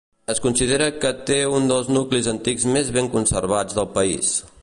[0.33, 4.35] Es considera que té un dels nuclis antics més ben conservats del país.